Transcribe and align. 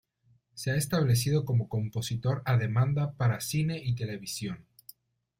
Se 0.55 0.71
ha 0.71 0.77
establecido 0.77 1.45
como 1.45 1.69
compositor 1.69 2.41
a 2.45 2.57
demanda 2.57 3.13
para 3.17 3.39
cine 3.39 3.79
y 3.85 3.93
televisión. 3.93 4.65